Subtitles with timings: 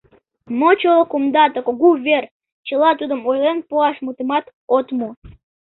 [0.59, 2.23] Мочоло кумда да кугу вер—
[2.67, 4.45] чыла тудым ойлен пуаш мутымат
[4.77, 5.09] от му.